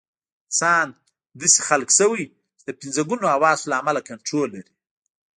[0.47, 0.87] انسان
[1.39, 2.23] داسې خلق شوی
[2.57, 4.73] چې د پنځه ګونو حواسو له امله کنټرول لري.